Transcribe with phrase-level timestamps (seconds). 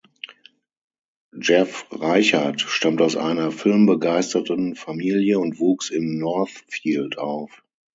[1.39, 7.63] Jeff Reichert stammt aus einer filmbegeisterterten Familie und wuchs in Northfield auf.